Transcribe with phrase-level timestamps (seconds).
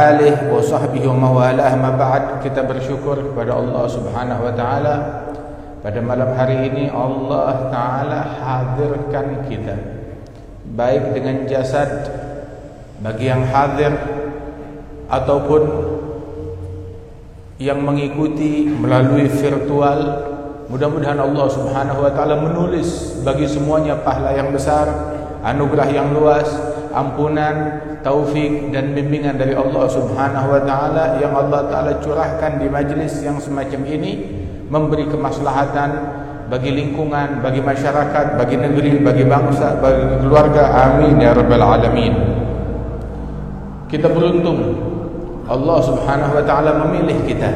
[0.00, 2.40] alih wa sahbihi wa mawalah ma ba'd.
[2.40, 4.94] Kita bersyukur kepada Allah Subhanahu wa taala.
[5.84, 9.76] Pada malam hari ini Allah taala hadirkan kita.
[10.72, 12.08] Baik dengan jasad
[13.04, 13.92] bagi yang hadir
[15.12, 15.62] ataupun
[17.60, 20.28] yang mengikuti melalui virtual.
[20.72, 24.86] Mudah-mudahan Allah Subhanahu wa taala menulis bagi semuanya pahala yang besar
[25.44, 26.46] anugerah yang luas
[26.92, 33.20] ampunan taufik dan bimbingan dari Allah Subhanahu wa taala yang Allah taala curahkan di majlis
[33.20, 34.12] yang semacam ini
[34.72, 35.90] memberi kemaslahatan
[36.50, 40.90] bagi lingkungan, bagi masyarakat, bagi negeri, bagi bangsa, bagi keluarga.
[40.90, 42.14] Amin ya rabbal alamin.
[43.86, 44.58] Kita beruntung
[45.46, 47.50] Allah Subhanahu wa taala memilih kita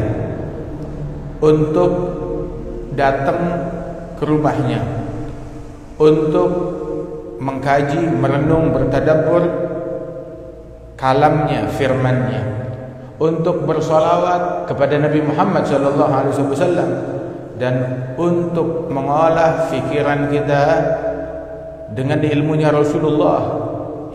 [1.42, 1.91] untuk
[2.95, 3.41] datang
[4.19, 5.05] ke rumahnya
[5.98, 6.50] untuk
[7.38, 9.63] mengkaji, merenung, bertadabbur
[11.04, 12.40] kalamnya, firmannya
[13.20, 16.91] untuk bersolawat kepada Nabi Muhammad sallallahu alaihi wasallam
[17.61, 17.74] dan
[18.16, 20.64] untuk mengolah fikiran kita
[21.92, 23.62] dengan ilmunya Rasulullah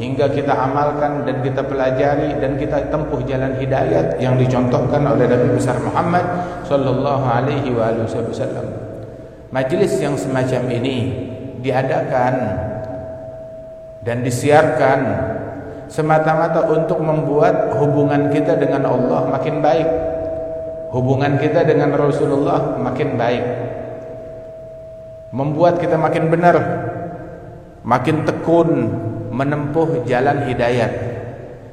[0.01, 5.55] hingga kita amalkan dan kita pelajari dan kita tempuh jalan hidayat yang dicontohkan oleh Nabi
[5.55, 6.25] besar Muhammad
[6.65, 8.65] sallallahu alaihi wasallam.
[9.53, 10.97] Majlis yang semacam ini
[11.61, 12.33] diadakan
[14.03, 14.99] dan disiarkan
[15.89, 19.89] semata-mata untuk membuat hubungan kita dengan Allah makin baik.
[20.89, 23.45] Hubungan kita dengan Rasulullah makin baik.
[25.33, 26.57] Membuat kita makin benar.
[27.83, 28.69] Makin tekun
[29.33, 30.91] menempuh jalan hidayat.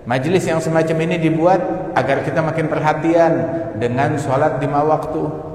[0.09, 1.61] Majlis yang semacam ini dibuat
[1.97, 3.33] agar kita makin perhatian
[3.77, 5.47] dengan sholat lima waktu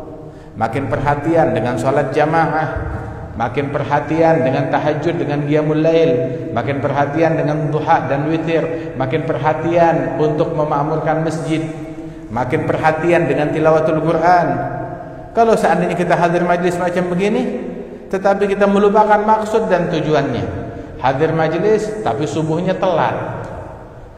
[0.55, 2.99] makin perhatian dengan sholat jamaah
[3.35, 6.11] makin perhatian dengan tahajud dengan qiyamul lail.
[6.51, 8.95] Makin perhatian dengan duha dan witir.
[8.99, 11.63] Makin perhatian untuk memakmurkan masjid.
[12.31, 14.47] Makin perhatian dengan tilawatul Quran.
[15.31, 17.71] Kalau seandainya kita hadir majlis macam begini
[18.11, 20.43] tetapi kita melupakan maksud dan tujuannya.
[20.99, 23.47] Hadir majlis tapi subuhnya telat.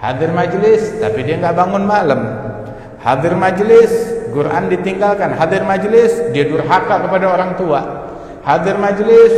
[0.02, 2.22] Hadir majlis tapi dia enggak bangun malam.
[2.98, 3.94] Hadir majlis
[4.34, 5.38] Quran ditinggalkan.
[5.38, 8.03] Hadir majlis dia durhaka kepada orang tua
[8.44, 9.34] hadir majlis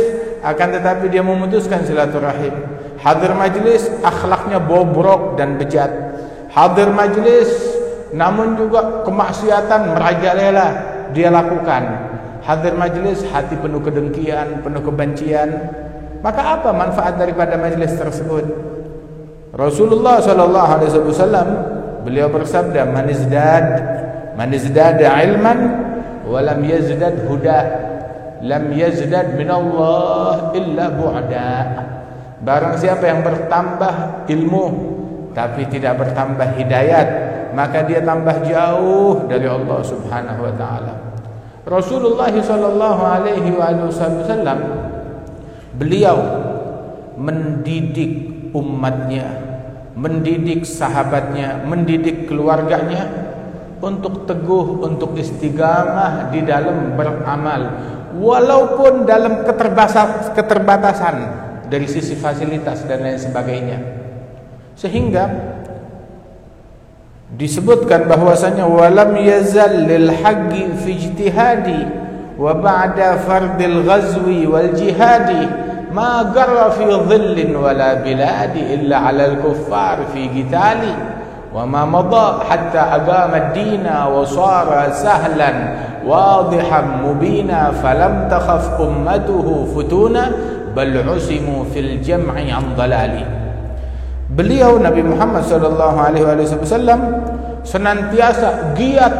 [0.46, 2.54] akan tetapi dia memutuskan silaturahim.
[3.02, 5.90] Hadir majlis akhlaknya bobrok dan bejat.
[6.54, 7.50] Hadir majlis
[8.14, 10.66] namun juga kemaksiatan merajalela
[11.10, 11.82] dia lakukan.
[12.46, 15.50] Hadir majlis hati penuh kedengkian penuh kebencian.
[16.22, 18.44] Maka apa manfaat daripada majlis tersebut?
[19.56, 21.48] Rasulullah sallallahu alaihi wasallam
[22.06, 23.66] beliau bersabda man izdad
[24.38, 25.58] man izdada ilman
[26.28, 27.58] wa lam yazdad huda
[28.42, 31.52] lam yazdad minallah illa bu'da.
[32.42, 34.64] Barang siapa yang bertambah ilmu
[35.32, 37.08] tapi tidak bertambah hidayat
[37.56, 40.94] maka dia tambah jauh dari Allah Subhanahu wa taala.
[41.66, 44.58] Rasulullah sallallahu alaihi wasallam
[45.74, 46.18] beliau
[47.16, 49.46] mendidik umatnya
[49.96, 53.08] mendidik sahabatnya mendidik keluarganya
[53.80, 57.60] untuk teguh untuk istiqamah di dalam beramal
[58.20, 61.18] walaupun dalam keterbatasan,
[61.66, 63.78] dari sisi fasilitas dan lain sebagainya.
[64.76, 65.24] Sehingga
[67.34, 71.80] disebutkan bahwasanya walam yazal lil haqqi fi ijtihadi
[72.38, 75.48] wa ba'da fardil ghazwi wal jihadi
[75.90, 80.92] ma garra fi dhillin wala biladi illa ala al kuffar fi qitali
[81.55, 83.85] وما مضى حتى أقام الدين
[84.15, 85.51] وصار سهلا
[86.07, 90.31] واضحا مبينا فلم تخف أمته فتونا
[90.75, 93.15] بل عسموا في الجمع عن ضلال
[94.31, 97.19] Beliau Nabi Muhammad sallallahu alaihi wasallam
[97.67, 99.11] senantiasa giat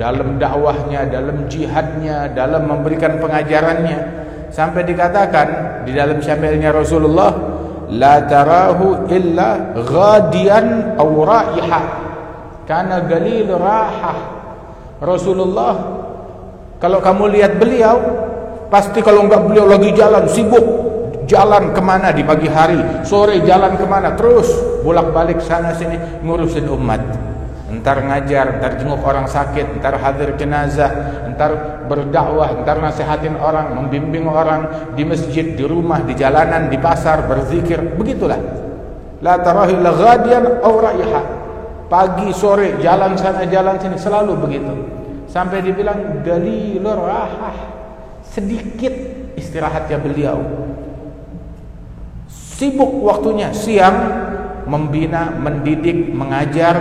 [0.00, 5.48] dalam dakwahnya, dalam jihadnya, dalam memberikan pengajarannya sampai dikatakan
[5.84, 7.55] di dalam syamilnya Rasulullah
[7.91, 11.81] la tarahu illa ghadian aw raiha.
[12.67, 14.17] Kana galil rahah
[14.99, 15.75] Rasulullah
[16.83, 17.95] kalau kamu lihat beliau
[18.67, 20.65] pasti kalau enggak beliau lagi jalan sibuk.
[21.27, 24.47] Jalan ke mana di pagi hari sore jalan ke mana terus
[24.79, 27.03] bolak balik sana sini ngurusin umat
[27.67, 34.23] entar ngajar, entar jenguk orang sakit, entar hadir jenazah, entar berdakwah, entar nasihatin orang, membimbing
[34.27, 38.39] orang di masjid, di rumah, di jalanan, di pasar, berzikir, begitulah.
[39.19, 41.21] La tarahi la ghadiyan aw raiha.
[41.87, 44.73] Pagi sore jalan sana jalan sini selalu begitu.
[45.27, 47.57] Sampai dibilang dalilur rahah.
[48.23, 48.91] Sedikit
[49.39, 50.39] istirahatnya beliau.
[52.27, 53.95] Sibuk waktunya siang
[54.67, 56.75] membina, mendidik, mengajar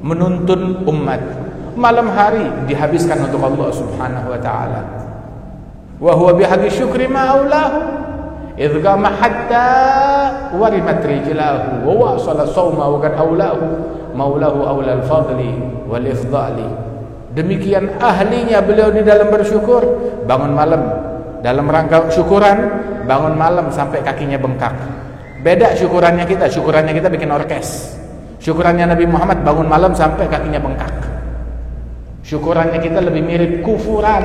[0.00, 1.20] menuntun umat.
[1.76, 4.80] Malam hari dihabiskan untuk Allah Subhanahu wa taala.
[6.00, 7.78] Wa huwa bihaqqi syukri ma aulahu
[8.56, 9.68] idh qama hatta
[10.56, 13.64] warimat rijlahu wa wasala sawma wa kad aulahu
[14.16, 15.56] maulahu aula al-fadli
[15.86, 16.66] wal ifdali.
[17.30, 19.84] Demikian ahlinya beliau di dalam bersyukur
[20.26, 20.82] bangun malam
[21.40, 22.58] dalam rangka syukuran
[23.06, 24.74] bangun malam sampai kakinya bengkak.
[25.40, 27.99] Beda syukurannya kita syukurannya kita bikin orkes
[28.40, 30.90] syukurannya Nabi Muhammad bangun malam sampai kakinya bengkak.
[32.24, 34.24] Syukurannya kita lebih mirip kufuran.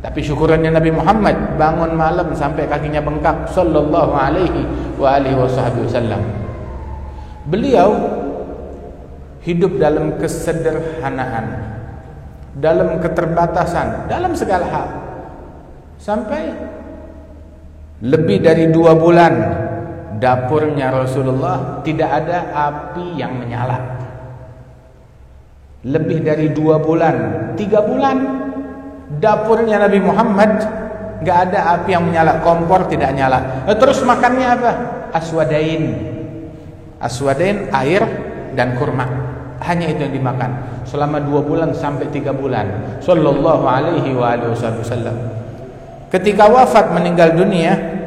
[0.00, 3.48] Tapi syukurannya Nabi Muhammad bangun malam sampai kakinya bengkak.
[3.54, 4.66] Sallallahu alaihi
[4.98, 6.22] wa alihi wasallam.
[7.48, 7.90] Beliau
[9.44, 11.70] hidup dalam kesederhanaan
[12.58, 14.88] dalam keterbatasan dalam segala hal.
[16.00, 16.48] Sampai
[18.00, 19.32] lebih dari dua bulan
[20.20, 23.98] dapurnya Rasulullah tidak ada api yang menyala.
[25.80, 27.16] Lebih dari dua bulan
[27.56, 28.16] tiga bulan
[29.16, 30.52] dapurnya Nabi Muhammad
[31.24, 33.64] nggak ada api yang menyala kompor tidak nyala.
[33.64, 34.72] Eh, terus makannya apa?
[35.16, 35.84] Aswadain.
[37.00, 38.04] Aswadain air
[38.52, 39.08] dan kurma.
[39.64, 40.84] Hanya itu yang dimakan.
[40.84, 43.00] Selama dua bulan sampai tiga bulan.
[43.00, 45.40] Sallallahu alaihi wasallam
[46.10, 47.99] ketika wafat meninggal dunia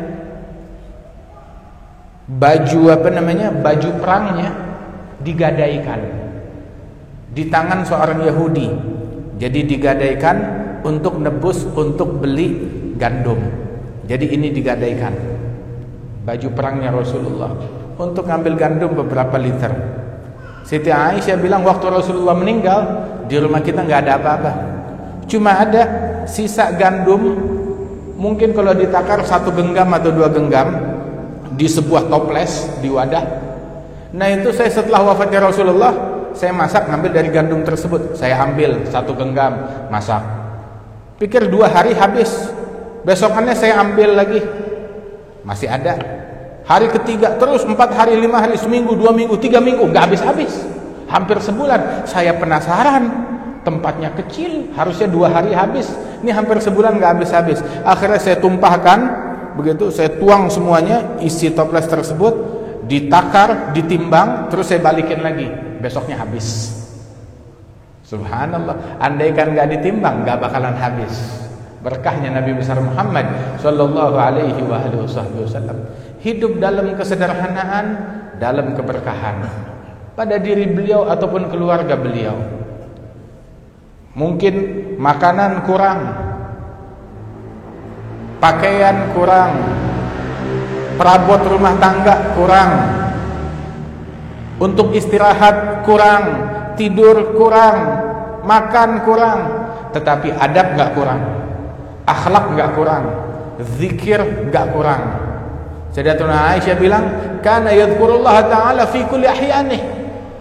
[2.37, 3.53] baju apa namanya?
[3.53, 4.49] Baju perangnya
[5.21, 6.01] digadaikan
[7.33, 8.67] di tangan seorang Yahudi.
[9.41, 10.37] Jadi digadaikan
[10.85, 12.53] untuk nebus untuk beli
[12.95, 13.39] gandum.
[14.05, 15.13] Jadi ini digadaikan.
[16.23, 17.51] Baju perangnya Rasulullah.
[17.97, 19.73] Untuk ngambil gandum beberapa liter.
[20.63, 22.79] Siti Aisyah bilang waktu Rasulullah meninggal
[23.27, 24.51] di rumah kita nggak ada apa-apa.
[25.27, 25.83] Cuma ada
[26.29, 27.51] sisa gandum.
[28.15, 30.92] Mungkin kalau ditakar satu genggam atau dua genggam
[31.53, 33.23] di sebuah toples di wadah.
[34.13, 35.93] Nah itu saya setelah wafatnya Rasulullah
[36.33, 38.17] saya masak ngambil dari gandum tersebut.
[38.17, 39.53] Saya ambil satu genggam
[39.89, 40.21] masak.
[41.21, 42.29] Pikir dua hari habis.
[43.05, 44.41] Besokannya saya ambil lagi.
[45.45, 45.97] Masih ada.
[46.63, 50.53] Hari ketiga terus empat hari lima hari seminggu dua minggu tiga minggu nggak habis habis
[51.13, 52.09] hampir sebulan.
[52.09, 53.29] Saya penasaran.
[53.63, 55.87] Tempatnya kecil harusnya dua hari habis.
[56.19, 57.63] Ini hampir sebulan nggak habis-habis.
[57.87, 58.99] Akhirnya saya tumpahkan
[59.55, 62.33] begitu saya tuang semuanya isi toples tersebut
[62.85, 65.47] ditakar ditimbang terus saya balikin lagi.
[65.79, 66.71] Besoknya habis.
[68.07, 68.99] Subhanallah.
[68.99, 71.11] Andaikan nggak ditimbang nggak bakalan habis.
[71.83, 73.27] Berkahnya Nabi besar Muhammad
[73.59, 75.83] sallallahu alaihi wasallam
[76.23, 77.85] hidup dalam kesederhanaan
[78.39, 79.43] dalam keberkahan.
[80.15, 82.37] Pada diri beliau ataupun keluarga beliau.
[84.13, 84.55] Mungkin
[85.01, 85.99] makanan kurang
[88.43, 89.55] Pakaian kurang.
[90.99, 92.71] Perabot rumah tangga kurang.
[94.59, 96.23] Untuk istirahat kurang.
[96.75, 98.03] Tidur kurang.
[98.43, 99.39] Makan kurang.
[99.95, 101.21] Tetapi adab gak kurang.
[102.03, 103.03] Akhlak gak kurang.
[103.79, 105.23] Zikir gak kurang.
[105.95, 107.05] Sayyidatuna Aisyah bilang
[107.39, 109.79] Kana yadhkurullah ta'ala fi kulli ahyanih.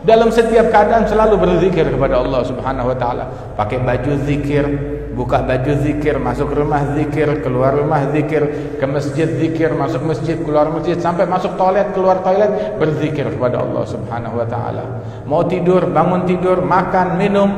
[0.03, 3.25] Dalam setiap keadaan selalu berzikir kepada Allah Subhanahu wa taala.
[3.55, 4.67] Pakai baju zikir,
[5.13, 10.73] buka baju zikir, masuk rumah zikir, keluar rumah zikir, ke masjid zikir, masuk masjid, keluar
[10.73, 14.85] masjid, sampai masuk toilet, keluar toilet berzikir kepada Allah Subhanahu wa taala.
[15.29, 17.51] Mau tidur, bangun tidur, makan, minum,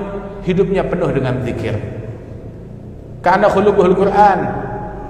[0.43, 1.75] hidupnya penuh dengan zikir.
[3.25, 4.39] Karena khuluquhul Quran,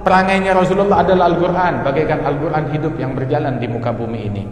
[0.05, 4.43] perangainya Rasulullah adalah Al-Quran, bagaikan Al-Quran hidup yang berjalan di muka bumi ini.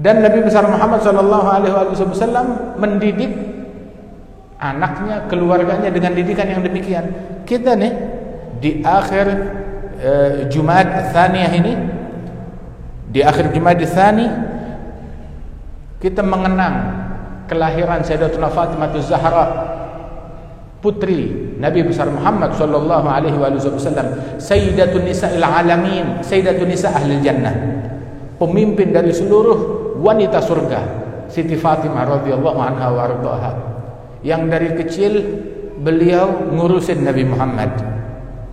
[0.00, 3.49] Dan Nabi besar Muhammad sallallahu alaihi wasallam mendidik
[4.60, 7.08] anaknya, keluarganya dengan didikan yang demikian.
[7.48, 7.92] Kita nih
[8.60, 9.26] di akhir
[10.04, 11.72] uh, Jumat Tsaniyah ini
[13.10, 14.28] di akhir Jumat Tsani
[15.98, 16.76] kita mengenang
[17.50, 19.46] kelahiran Sayyidatuna Fatimah Zahra
[20.78, 27.52] putri Nabi besar Muhammad sallallahu alaihi wasallam sayyidatun nisa'il alamin sayyidatun nisa' ahli jannah
[28.40, 30.80] pemimpin dari seluruh wanita surga
[31.28, 33.04] Siti Fatimah radhiyallahu anha wa
[34.20, 35.20] yang dari kecil
[35.80, 37.72] beliau ngurusin Nabi Muhammad.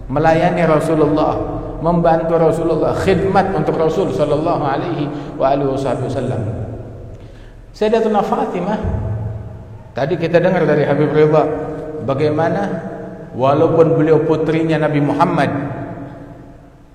[0.08, 1.36] Melayani Rasulullah
[1.84, 5.06] membantu Rasulullah khidmat untuk Rasul sallallahu alaihi
[5.36, 6.42] wa alihi wasallam.
[7.76, 8.80] Sayyidatuna Fatimah
[9.92, 11.44] tadi kita dengar dari Habib Ridha
[12.08, 12.62] bagaimana
[13.36, 15.52] walaupun beliau putrinya Nabi Muhammad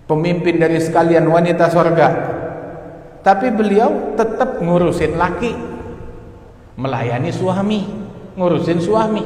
[0.09, 2.09] pemimpin dari sekalian wanita surga
[3.23, 5.55] tapi beliau tetap ngurusin laki,
[6.75, 7.87] melayani suami,
[8.39, 9.25] ngurusin suami.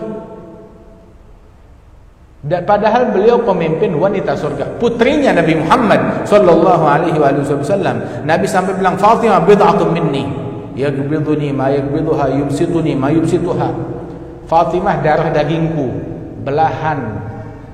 [2.47, 8.23] Dan padahal beliau pemimpin wanita surga, putrinya Nabi Muhammad sallallahu alaihi wasallam.
[8.23, 10.47] Nabi sampai bilang Fatimah bid'atun minni.
[10.77, 13.73] yagbiduni ma yagbidha yubsituni ma yubsituha
[14.45, 15.89] Fatimah darah dagingku
[16.45, 17.17] belahan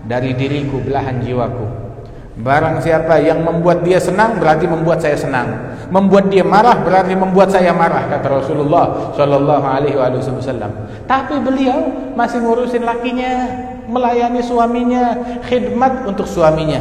[0.07, 1.83] dari diriku belahan jiwaku
[2.33, 5.72] Barang siapa yang membuat dia senang berarti membuat saya senang.
[5.93, 10.73] Membuat dia marah berarti membuat saya marah kata Rasulullah sallallahu alaihi wasallam.
[11.05, 13.45] Tapi beliau masih ngurusin lakinya,
[13.93, 16.81] melayani suaminya, khidmat untuk suaminya.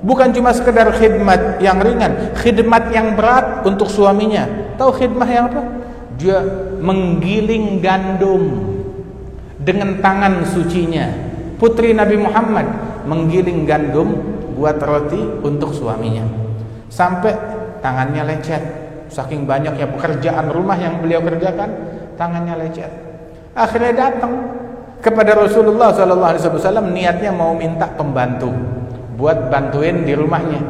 [0.00, 4.48] Bukan cuma sekedar khidmat yang ringan, khidmat yang berat untuk suaminya.
[4.80, 5.62] Tahu khidmat yang apa?
[6.16, 6.40] Dia
[6.80, 8.72] menggiling gandum
[9.60, 11.12] dengan tangan sucinya.
[11.60, 12.64] Putri Nabi Muhammad
[13.04, 14.16] menggiling gandum
[14.56, 16.24] buat roti untuk suaminya
[16.88, 18.62] sampai tangannya lecet.
[19.10, 21.68] Saking banyaknya pekerjaan rumah yang beliau kerjakan
[22.14, 22.92] tangannya lecet.
[23.58, 24.32] Akhirnya datang
[25.02, 28.52] kepada Rasulullah SAW niatnya mau minta pembantu
[29.18, 30.60] buat bantuin di rumahnya.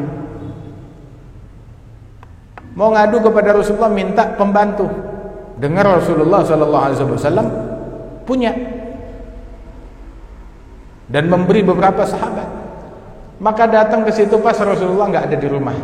[2.79, 4.89] Mau ngadu kepada Rasulullah minta pembantu.
[5.61, 7.45] Dengar Rasulullah SAW
[8.25, 8.55] punya
[11.11, 12.49] dan memberi beberapa sahabat.
[13.43, 15.77] Maka datang ke situ pas Rasulullah nggak ada di rumah.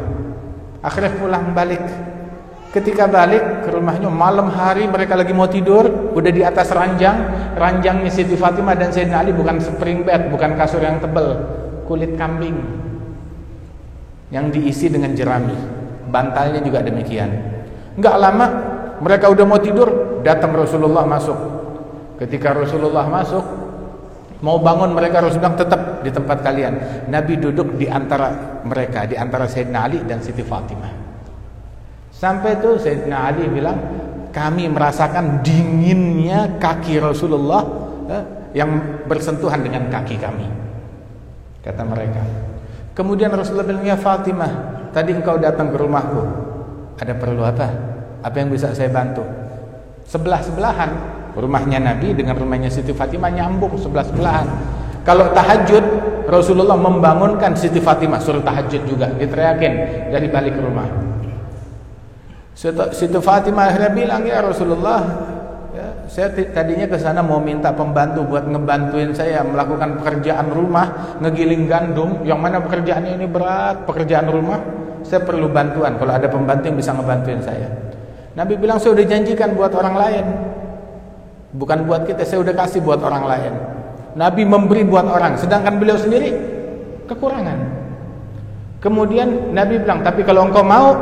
[0.86, 1.82] Akhirnya pulang balik.
[2.70, 7.26] Ketika balik ke rumahnya malam hari mereka lagi mau tidur, udah di atas ranjang.
[7.58, 11.42] Ranjangnya Siti Fatimah dan Sayyidina Ali bukan spring bed, bukan kasur yang tebal,
[11.90, 12.54] kulit kambing
[14.30, 15.56] yang diisi dengan jerami.
[16.06, 17.32] Bantalnya juga demikian.
[17.98, 18.46] Enggak lama
[19.02, 21.38] mereka udah mau tidur, datang Rasulullah masuk.
[22.20, 23.66] Ketika Rasulullah masuk,
[24.44, 26.74] Mau bangun mereka bilang tetap di tempat kalian.
[27.08, 30.92] Nabi duduk di antara mereka, di antara Sayyidina Ali dan Siti Fatimah.
[32.12, 33.76] Sampai itu Sayyidina Ali bilang,
[34.32, 37.62] kami merasakan dinginnya kaki Rasulullah
[38.08, 38.24] eh,
[38.56, 40.46] yang bersentuhan dengan kaki kami.
[41.60, 42.22] Kata mereka.
[42.96, 44.52] Kemudian Rasulullah bilang, ya Fatimah,
[44.96, 46.22] tadi engkau datang ke rumahku.
[46.96, 47.68] Ada perlu apa?
[48.24, 49.20] Apa yang bisa saya bantu?
[50.08, 54.48] Sebelah-sebelahan Rumahnya Nabi dengan rumahnya Siti Fatimah nyambung sebelah-sebelahan.
[55.06, 55.84] Kalau tahajud,
[56.26, 59.72] Rasulullah membangunkan Siti Fatimah suruh tahajud juga, diteriakin
[60.10, 60.90] dari balik rumah.
[62.90, 65.06] Siti Fatimah akhirnya bilang, "Ya Rasulullah,
[65.70, 71.70] ya, saya tadinya ke sana mau minta pembantu buat ngebantuin saya melakukan pekerjaan rumah, ngegiling
[71.70, 74.58] gandum, yang mana pekerjaannya ini berat, pekerjaan rumah.
[75.06, 77.70] Saya perlu bantuan kalau ada pembantu yang bisa ngebantuin saya."
[78.34, 80.26] Nabi bilang, "Saya udah janjikan buat orang lain."
[81.54, 83.75] Bukan buat kita, saya udah kasih buat orang lain.
[84.16, 86.32] Nabi memberi buat orang, sedangkan beliau sendiri
[87.04, 87.68] kekurangan.
[88.80, 90.96] Kemudian Nabi bilang, tapi kalau engkau mau,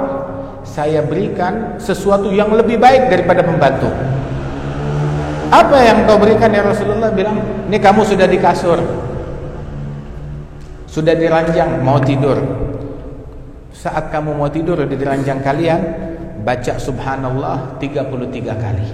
[0.67, 3.87] saya berikan sesuatu yang lebih baik daripada pembantu.
[5.55, 7.39] Apa yang kau berikan ya Rasulullah bilang,
[7.71, 8.83] ini kamu sudah di kasur,
[10.91, 12.43] sudah diranjang, mau tidur.
[13.71, 15.81] Saat kamu mau tidur di ranjang kalian,
[16.43, 18.89] baca subhanallah 33 kali.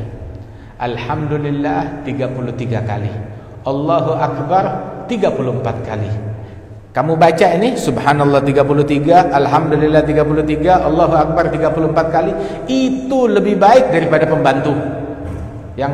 [0.76, 4.64] Alhamdulillah 33 kali Allahu Akbar
[5.04, 6.10] 34 kali.
[6.90, 11.70] Kamu baca ini Subhanallah 33 Alhamdulillah 33 Allahu Akbar 34
[12.10, 12.34] kali
[12.66, 14.74] Itu lebih baik daripada pembantu
[15.78, 15.92] Yang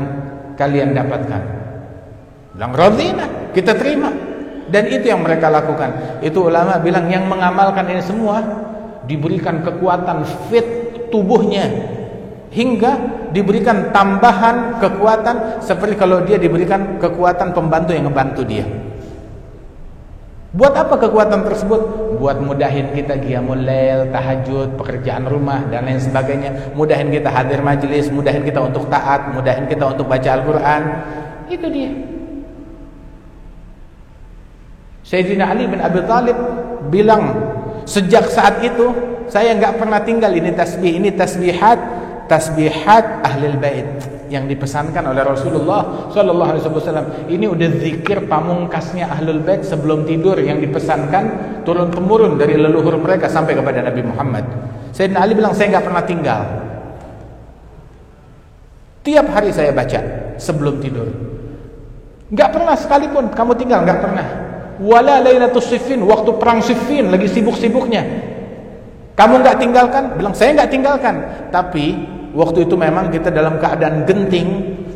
[0.56, 1.42] kalian dapatkan.
[2.56, 4.08] Bilang Rodina Kita terima.
[4.66, 6.18] Dan itu yang mereka lakukan.
[6.24, 8.40] Itu ulama bilang yang mengamalkan ini semua
[9.04, 10.66] Diberikan kekuatan fit
[11.12, 11.95] tubuhnya
[12.50, 12.92] hingga
[13.34, 18.66] diberikan tambahan kekuatan seperti kalau dia diberikan kekuatan pembantu yang ngebantu dia.
[20.56, 21.80] Buat apa kekuatan tersebut?
[22.16, 26.72] Buat mudahin kita qiyamul lail, tahajud, pekerjaan rumah dan lain sebagainya.
[26.72, 30.82] Mudahin kita hadir majelis, mudahin kita untuk taat, mudahin kita untuk baca Al-Qur'an.
[31.52, 31.92] Itu dia.
[35.04, 36.38] Sayyidina Ali bin Abi Thalib
[36.88, 37.36] bilang,
[37.84, 38.96] sejak saat itu
[39.28, 41.78] saya nggak pernah tinggal ini tasbih, ini tasbihat
[42.26, 47.06] tasbihat ahli bait yang dipesankan oleh Rasulullah sallallahu alaihi wasallam.
[47.30, 51.24] Ini udah zikir pamungkasnya ahlul bait sebelum tidur yang dipesankan
[51.62, 54.44] turun temurun dari leluhur mereka sampai kepada Nabi Muhammad.
[54.90, 56.40] Sayyidina Ali bilang saya nggak pernah tinggal.
[59.06, 60.00] Tiap hari saya baca
[60.34, 61.06] sebelum tidur.
[62.26, 64.26] Nggak pernah sekalipun kamu tinggal nggak pernah.
[64.82, 65.22] Wala
[65.62, 68.02] siffin waktu perang siffin lagi sibuk-sibuknya.
[69.16, 70.18] Kamu nggak tinggalkan?
[70.18, 71.14] Bilang saya nggak tinggalkan.
[71.48, 74.48] Tapi Waktu itu memang kita dalam keadaan genting,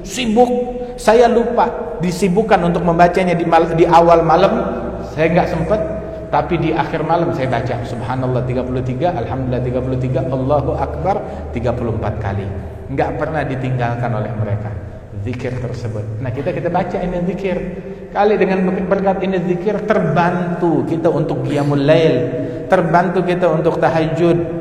[0.04, 0.76] sibuk.
[1.00, 4.52] Saya lupa disibukkan untuk membacanya di, mal di awal malam.
[5.16, 5.80] Saya nggak sempat,
[6.28, 11.16] tapi di akhir malam saya baca Subhanallah 33, Alhamdulillah 33, Allahu Akbar
[11.56, 12.44] 34 kali.
[12.92, 14.68] Nggak pernah ditinggalkan oleh mereka
[15.24, 16.20] zikir tersebut.
[16.20, 17.56] Nah kita kita baca ini zikir.
[18.10, 22.16] Kali dengan berkat ini zikir terbantu kita untuk qiyamul lail,
[22.66, 24.59] terbantu kita untuk tahajud,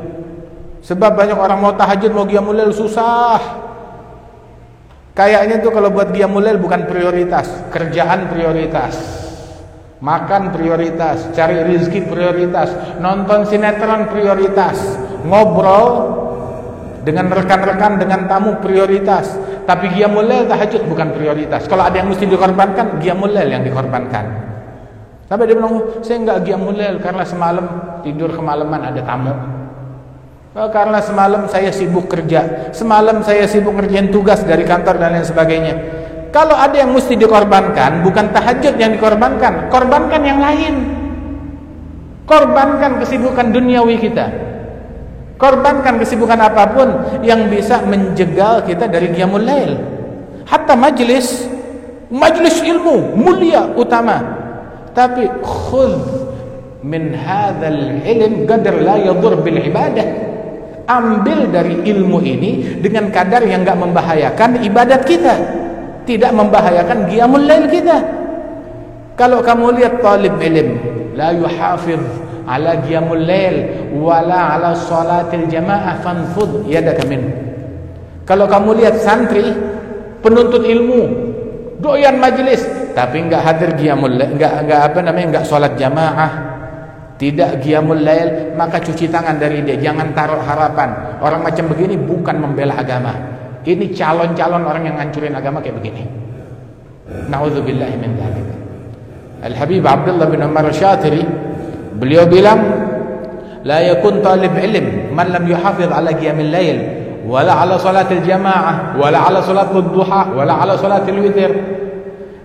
[0.80, 3.40] Sebab banyak orang mau tahajud mau qiyamul lail susah.
[5.12, 8.96] Kayaknya tuh kalau buat qiyamul lail bukan prioritas, kerjaan prioritas.
[10.00, 12.72] Makan prioritas, cari rezeki prioritas,
[13.04, 14.96] nonton sinetron prioritas,
[15.28, 16.16] ngobrol
[17.04, 19.36] dengan rekan-rekan dengan tamu prioritas.
[19.68, 21.68] Tapi qiyamul lail tahajud bukan prioritas.
[21.68, 24.24] Kalau ada yang mesti dikorbankan, qiyamul lail yang dikorbankan.
[25.28, 27.66] Sampai dia bilang, oh, saya enggak qiyamul lail karena semalam
[28.00, 29.59] tidur kemalaman ada tamu.
[30.50, 35.22] Oh, karena semalam saya sibuk kerja, semalam saya sibuk ngerjain tugas dari kantor dan lain
[35.22, 35.74] sebagainya.
[36.34, 40.74] Kalau ada yang mesti dikorbankan, bukan tahajud yang dikorbankan, korbankan yang lain.
[42.26, 44.26] Korbankan kesibukan duniawi kita.
[45.38, 46.88] Korbankan kesibukan apa pun
[47.22, 49.78] yang bisa menjegal kita dari qiyamul lail.
[50.50, 51.46] Hatta majlis,
[52.10, 54.40] majlis ilmu mulia utama
[54.90, 56.02] tapi khudh
[56.82, 60.06] min hadzal ilm qadar la yadur bil ibadah
[60.90, 65.34] ambil dari ilmu ini dengan kadar yang enggak membahayakan ibadat kita.
[66.02, 68.02] Tidak membahayakan qiyamul lail kita.
[69.14, 70.68] Kalau kamu lihat talib ilm
[71.14, 72.02] la yuhafiz
[72.48, 77.22] ala qiyamul lail wala ala salatil jamaah fanfud yadaka min.
[78.26, 79.54] Kalau kamu lihat santri
[80.24, 81.30] penuntut ilmu
[81.80, 86.59] doyan majlis tapi enggak hadir qiyamul enggak enggak apa namanya enggak salat jamaah
[87.20, 89.76] tidak qiyamul lail maka cuci tangan dari dia.
[89.76, 91.20] Jangan taruh harapan.
[91.20, 93.12] Orang macam begini bukan membela agama.
[93.60, 96.08] Ini calon-calon orang yang ngancurin agama kayak begini.
[97.28, 98.48] Naudzubillah min dzalik.
[99.44, 101.20] Al Habib Abdullah bin Umar Syatiri
[102.00, 102.60] beliau bilang
[103.68, 106.76] la yakun talib ilm man lam yuhafiz ala qiyamil lail
[107.28, 111.52] wala ala salatil jamaah wala ala salatul duha wala ala salatil witir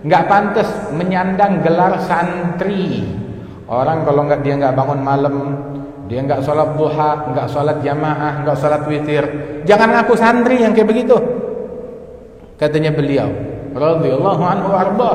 [0.04, 3.24] nggak pantas menyandang gelar santri
[3.66, 5.36] orang kalau nggak dia nggak bangun malam
[6.06, 9.26] dia nggak sholat duha nggak sholat jamaah nggak sholat witir
[9.66, 11.18] jangan ngaku santri yang kayak begitu.
[12.56, 13.28] Katanya beliau
[13.76, 15.12] radhiyallahu anhu arba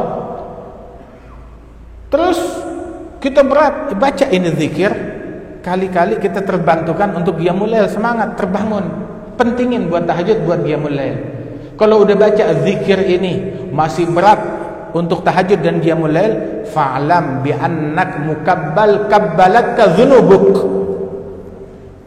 [2.13, 2.36] terus
[3.23, 4.93] kita berat baca ini zikir
[5.65, 8.84] kali-kali kita terbantukan untuk dia mulai semangat terbangun
[9.41, 11.17] pentingin buat tahajud buat dia mulai.
[11.80, 13.32] Kalau udah baca zikir ini
[13.73, 14.36] masih berat
[14.95, 20.81] untuk tahajud dan qiyamul lail fa'lam bi annak mukabbal kabbalatka dzunubuk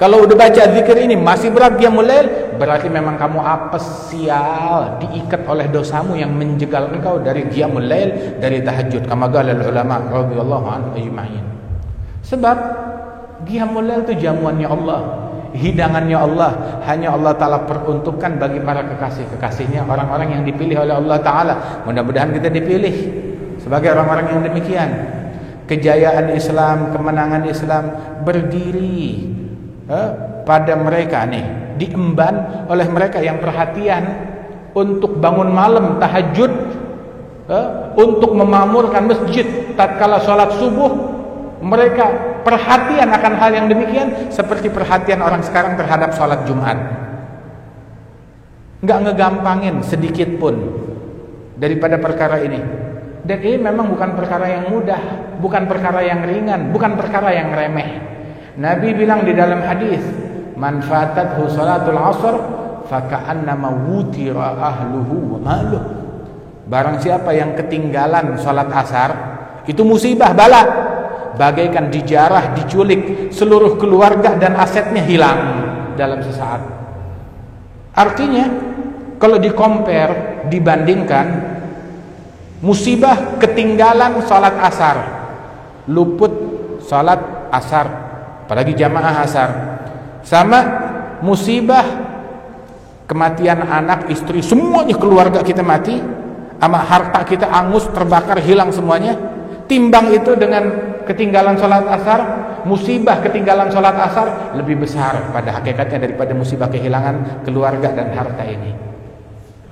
[0.04, 2.28] kalau udah baca zikir ini masih berat qiyamul lail
[2.60, 8.60] berarti memang kamu apes sial diikat oleh dosamu yang menjegal engkau dari qiyamul lail dari
[8.60, 9.08] tahajud.
[9.08, 11.46] Kama qala ulama radhiyallahu anhu ajma'in.
[12.20, 12.58] Sebab
[13.48, 15.02] qiyamul lail itu jamuannya Allah
[15.54, 16.82] hidangannya Allah.
[16.84, 21.54] Hanya Allah Ta'ala peruntukkan bagi para kekasih-kekasihnya orang-orang yang dipilih oleh Allah Ta'ala.
[21.86, 22.96] Mudah-mudahan kita dipilih
[23.62, 24.90] sebagai orang-orang yang demikian.
[25.64, 27.84] Kejayaan Islam, kemenangan Islam
[28.28, 29.32] berdiri
[29.88, 30.10] eh,
[30.44, 34.04] pada mereka nih diemban oleh mereka yang perhatian
[34.76, 36.52] untuk bangun malam tahajud
[37.48, 39.46] eh, untuk memamurkan masjid
[39.80, 41.13] tatkala sholat subuh
[41.64, 42.06] mereka
[42.44, 46.76] perhatian akan hal yang demikian seperti perhatian orang sekarang terhadap sholat Jumat.
[48.84, 50.60] Enggak ngegampangin sedikit pun
[51.56, 52.60] daripada perkara ini.
[53.24, 55.00] Dan ini memang bukan perkara yang mudah,
[55.40, 58.04] bukan perkara yang ringan, bukan perkara yang remeh.
[58.60, 60.04] Nabi bilang di dalam hadis,
[60.60, 62.36] "Man fatathu salatul asr
[62.92, 65.84] faka'annama wutira ahluhu wa maluh."
[66.68, 69.12] Barang siapa yang ketinggalan salat asar,
[69.64, 70.83] itu musibah bala
[71.38, 75.40] bagaikan dijarah, diculik, seluruh keluarga dan asetnya hilang
[75.98, 76.62] dalam sesaat.
[77.94, 78.46] Artinya,
[79.22, 81.26] kalau dikompar, dibandingkan,
[82.64, 84.98] musibah ketinggalan salat asar,
[85.90, 86.34] luput
[86.82, 87.22] salat
[87.54, 87.86] asar,
[88.46, 89.50] apalagi jamaah asar,
[90.26, 90.60] sama
[91.22, 91.86] musibah
[93.06, 96.02] kematian anak, istri, semuanya keluarga kita mati,
[96.58, 99.20] sama harta kita angus, terbakar, hilang semuanya,
[99.68, 102.20] timbang itu dengan ketinggalan sholat asar
[102.64, 108.94] musibah ketinggalan sholat asar lebih besar pada hakikatnya daripada musibah kehilangan keluarga dan harta ini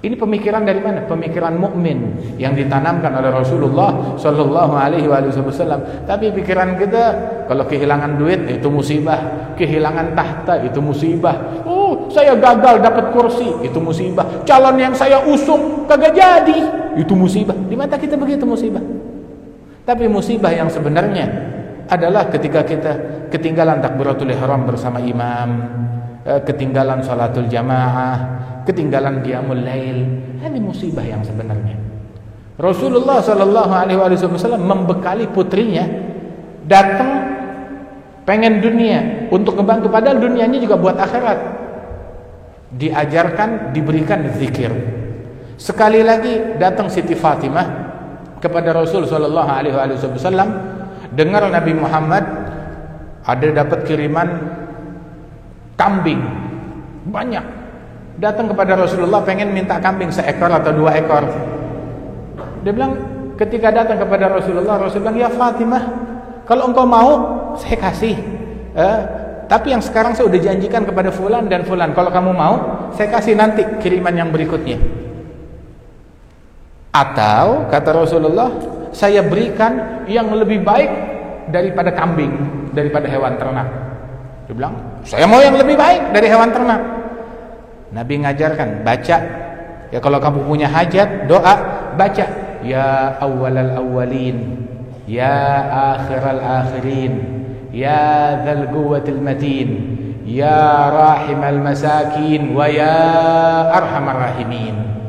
[0.02, 1.06] ini pemikiran dari mana?
[1.06, 6.10] Pemikiran mukmin yang ditanamkan oleh Rasulullah Shallallahu Alaihi Wasallam.
[6.10, 7.04] Tapi pikiran kita
[7.46, 11.62] kalau kehilangan duit itu musibah, kehilangan tahta itu musibah.
[11.70, 14.41] Oh, saya gagal dapat kursi itu musibah.
[14.41, 16.60] Calon yang saya usung kagak jadi
[16.98, 17.54] itu musibah.
[17.70, 18.82] Di mata kita begitu musibah.
[19.82, 21.26] Tapi musibah yang sebenarnya
[21.89, 22.91] adalah ketika kita
[23.34, 25.50] ketinggalan takbiratul ihram bersama imam,
[26.24, 28.17] eh, ketinggalan salatul jamaah,
[28.63, 30.00] ketinggalan qiyamul lail.
[30.41, 31.78] Ini musibah yang sebenarnya.
[32.62, 35.82] Rasulullah sallallahu alaihi wasallam membekali putrinya
[36.70, 37.34] datang
[38.22, 41.39] pengen dunia, untuk membantu padahal dunianya juga buat akhirat
[42.72, 44.72] diajarkan diberikan zikir
[45.60, 47.90] sekali lagi datang Siti Fatimah
[48.41, 50.49] kepada Rasul sallallahu alaihi wasallam
[51.13, 52.25] dengar Nabi Muhammad
[53.21, 54.27] ada dapat kiriman
[55.77, 56.19] kambing.
[57.06, 57.45] Banyak.
[58.17, 61.25] Datang kepada Rasulullah pengen minta kambing seekor atau dua ekor.
[62.65, 62.97] Dia bilang
[63.38, 65.84] ketika datang kepada Rasulullah Rasulullah bilang ya Fatimah
[66.45, 67.12] kalau engkau mau
[67.58, 68.17] saya kasih.
[68.73, 68.99] Eh,
[69.49, 71.93] tapi yang sekarang saya sudah janjikan kepada fulan dan fulan.
[71.93, 72.56] Kalau kamu mau
[72.93, 74.77] saya kasih nanti kiriman yang berikutnya
[76.91, 78.51] atau kata Rasulullah
[78.91, 80.91] saya berikan yang lebih baik
[81.47, 82.32] daripada kambing
[82.75, 83.67] daripada hewan ternak.
[84.47, 84.75] Dia bilang
[85.08, 86.82] saya mau yang lebih baik dari hewan ternak.
[87.91, 89.17] Nabi ngajarkan baca.
[89.91, 91.56] Ya kalau kamu punya hajat doa
[91.99, 92.25] baca.
[92.62, 94.62] Ya awwalal awwalin
[95.10, 95.65] ya
[95.97, 97.13] akhiral akhirin
[97.73, 99.69] ya dzal quwwatil matin
[100.23, 102.95] ya rahimal masakin wa ya
[103.73, 105.00] arhamar rahimin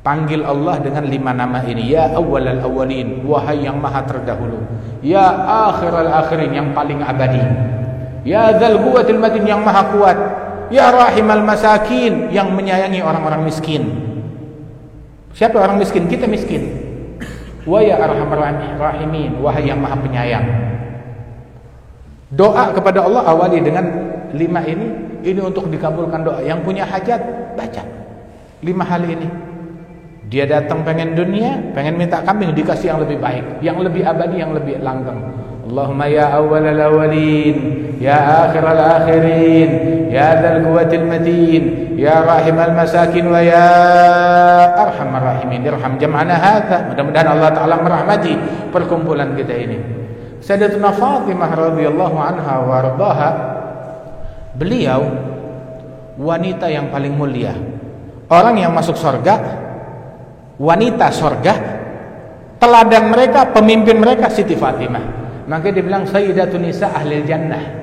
[0.00, 4.64] panggil Allah dengan lima nama ini ya awwalal awwalin wahai yang maha terdahulu
[5.04, 5.24] ya
[5.70, 7.42] akhiral akhirin yang paling abadi
[8.24, 10.18] ya dzal quwwatil matin yang maha kuat
[10.72, 14.10] ya rahimal masakin yang menyayangi orang-orang miskin
[15.30, 16.10] Siapa orang miskin?
[16.10, 16.62] Kita miskin.
[17.62, 20.46] Wa ya arhamar rahimin, wahai yang maha penyayang.
[22.30, 23.84] Doa kepada Allah awali dengan
[24.34, 25.08] lima ini.
[25.20, 26.40] Ini untuk dikabulkan doa.
[26.40, 27.20] Yang punya hajat,
[27.54, 27.82] baca.
[28.64, 29.28] Lima hal ini.
[30.30, 33.44] Dia datang pengen dunia, pengen minta kambing, dikasih yang lebih baik.
[33.66, 35.18] Yang lebih abadi, yang lebih langgeng.
[35.66, 37.56] Allahumma ya awal al-awwalin,
[37.98, 39.70] ya akhir al-akhirin,
[40.06, 41.62] ya dzal quwwatil matin,
[41.98, 43.66] ya rahim al-masakin wa ya
[44.86, 45.66] arhamar rahimin.
[45.66, 46.94] Irham jam'ana hadza.
[46.94, 48.34] Mudah-mudahan Allah taala merahmati
[48.70, 49.78] perkumpulan kita ini.
[50.42, 53.30] Sayyidatuna Fatimah radhiyallahu anha wa radhaha
[54.54, 55.06] beliau
[56.18, 57.54] wanita yang paling mulia.
[58.30, 59.34] Orang yang masuk surga,
[60.60, 61.54] wanita surga,
[62.60, 65.18] teladan mereka, pemimpin mereka Siti Fatimah.
[65.48, 67.80] Maka dia bilang Sayyidatun Nisa Ahlil Jannah.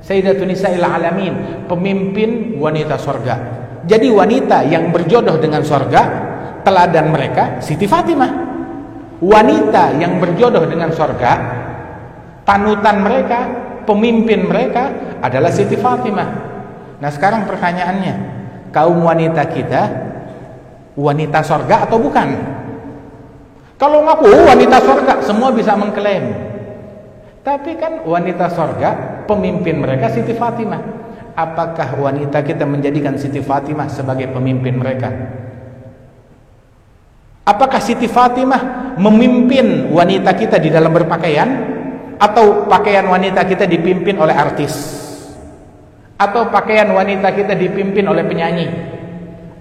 [0.00, 3.36] Sayyidatun Nisa Alamin, pemimpin wanita sorga.
[3.84, 6.02] Jadi wanita yang berjodoh dengan sorga,
[6.64, 8.56] teladan mereka Siti Fatimah.
[9.20, 11.32] Wanita yang berjodoh dengan sorga,
[12.48, 13.40] panutan mereka,
[13.84, 16.28] pemimpin mereka adalah Siti Fatimah.
[16.98, 18.14] Nah sekarang pertanyaannya,
[18.72, 19.82] kaum wanita kita
[20.94, 22.28] wanita sorga atau bukan?
[23.74, 26.30] Kalau ngaku wanita sorga, semua bisa mengklaim.
[27.44, 30.80] Tapi kan wanita sorga, pemimpin mereka Siti Fatimah.
[31.34, 35.10] Apakah wanita kita menjadikan Siti Fatimah sebagai pemimpin mereka?
[37.44, 41.76] Apakah Siti Fatimah memimpin wanita kita di dalam berpakaian?
[42.16, 45.02] Atau pakaian wanita kita dipimpin oleh artis?
[46.16, 48.66] Atau pakaian wanita kita dipimpin oleh penyanyi?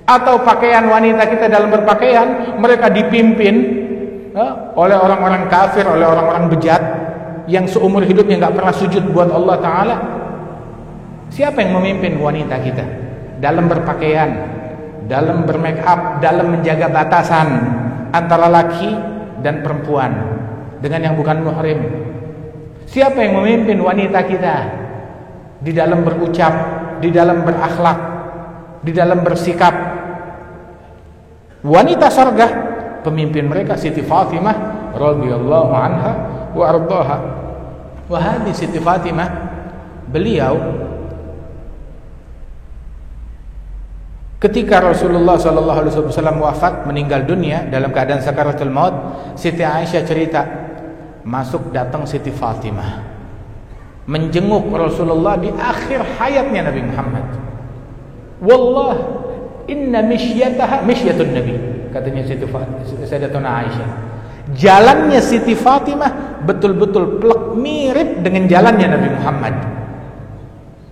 [0.03, 3.55] Atau pakaian wanita kita dalam berpakaian mereka dipimpin
[4.35, 6.83] eh, oleh orang-orang kafir, oleh orang-orang bejat?
[7.47, 9.95] yang seumur hidupnya nggak pernah sujud buat Allah Taala.
[11.33, 12.85] Siapa yang memimpin wanita kita?
[13.41, 14.29] Dalam berpakaian
[15.03, 17.47] dalam bermake up dalam menjaga batasan
[18.15, 18.91] antara laki
[19.43, 20.15] dan perempuan
[20.79, 21.79] dengan yang bukan muhrim.
[22.87, 24.55] Siapa yang memimpin wanita kita?
[25.59, 26.53] Di dalam berucap
[27.03, 27.99] di dalam berakhlak
[28.83, 29.75] di dalam bersikap
[31.63, 32.47] wanita surga
[33.01, 36.11] pemimpin mereka Siti Fatimah radhiyallahu anha
[36.51, 37.17] wa ardaha
[38.07, 39.29] wa Siti Fatimah
[40.11, 40.55] beliau
[44.43, 48.95] ketika Rasulullah sallallahu alaihi wasallam wafat meninggal dunia dalam keadaan sakaratul maut
[49.39, 50.41] Siti Aisyah cerita
[51.23, 53.13] masuk datang Siti Fatimah
[54.03, 57.25] menjenguk Rasulullah di akhir hayatnya Nabi Muhammad.
[58.43, 59.22] Wallah
[59.67, 62.49] inna mishyataha mishyatun nabi katanya Siti
[63.05, 63.89] Sayyidatuna Aisyah.
[64.57, 69.55] Jalannya Siti Fatimah betul-betul plek mirip dengan jalannya Nabi Muhammad.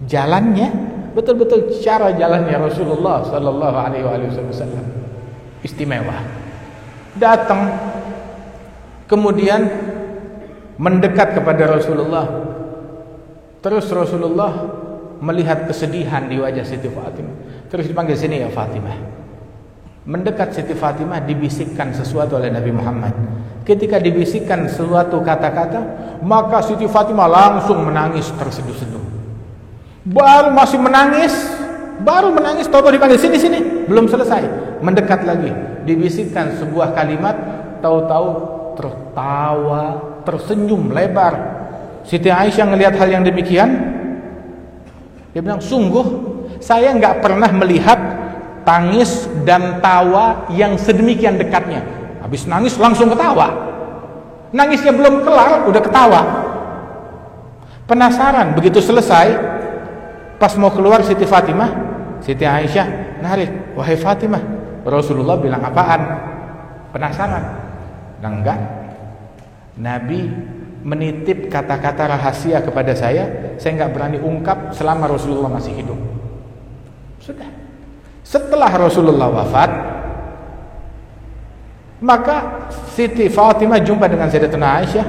[0.08, 0.68] Jalannya
[1.12, 4.86] betul-betul cara jalannya Rasulullah sallallahu alaihi wasallam.
[5.66, 6.16] Istimewa.
[7.18, 7.76] Datang
[9.10, 9.68] kemudian
[10.80, 12.26] mendekat kepada Rasulullah.
[13.62, 14.54] Terus Rasulullah
[15.22, 19.22] melihat kesedihan di wajah Siti Fatimah terus dipanggil sini ya Fatimah
[20.06, 23.14] mendekat Siti Fatimah dibisikkan sesuatu oleh Nabi Muhammad.
[23.62, 25.82] Ketika dibisikkan suatu kata-kata,
[26.26, 29.04] maka Siti Fatimah langsung menangis terseduh-seduh.
[30.10, 31.34] Baru masih menangis,
[32.02, 34.42] baru menangis, tahu dipanggil sini sini, belum selesai,
[34.82, 35.54] mendekat lagi,
[35.86, 37.38] dibisikkan sebuah kalimat,
[37.86, 38.30] tahu-tahu
[38.82, 39.84] tertawa,
[40.26, 41.62] tersenyum lebar.
[42.02, 43.94] Siti Aisyah melihat hal yang demikian,
[45.32, 46.04] Dia bilang, sungguh
[46.62, 47.98] saya nggak pernah melihat
[48.62, 51.82] tangis dan tawa yang sedemikian dekatnya.
[52.22, 53.74] Habis nangis langsung ketawa.
[54.54, 56.22] Nangisnya belum kelar, udah ketawa.
[57.90, 59.36] Penasaran, begitu selesai,
[60.38, 61.72] pas mau keluar Siti Fatimah,
[62.24, 64.44] Siti Aisyah narik, wahai Fatimah,
[64.86, 66.02] Rasulullah bilang apaan?
[66.92, 67.44] Penasaran?
[68.22, 68.60] Nah, enggak.
[69.82, 70.30] Nabi
[70.84, 76.21] menitip kata-kata rahasia kepada saya, saya nggak berani ungkap selama Rasulullah masih hidup.
[78.32, 78.52] Sudah.
[78.52, 79.72] Setelah Rasulullah wafat,
[82.00, 85.08] maka Siti Fatimah jumpa dengan Sayyidatuna Aisyah.